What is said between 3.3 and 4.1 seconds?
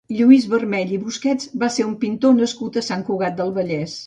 del Vallès.